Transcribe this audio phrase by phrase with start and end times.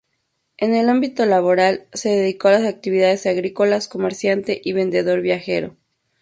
[0.57, 5.75] En el ámbito laboral, se dedicó a las actividades agrícolas, comerciante y vendedor viajero.